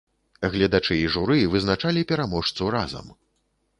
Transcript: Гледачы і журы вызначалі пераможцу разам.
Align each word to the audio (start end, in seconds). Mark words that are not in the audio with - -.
Гледачы 0.53 0.95
і 1.01 1.03
журы 1.15 1.37
вызначалі 1.55 2.07
пераможцу 2.13 2.63
разам. 2.77 3.15